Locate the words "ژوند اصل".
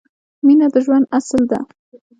0.85-1.41